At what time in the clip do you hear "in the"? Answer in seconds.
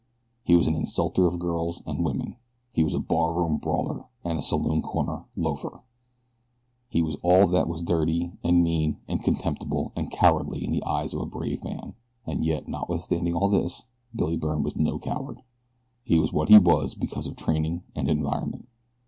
10.65-10.83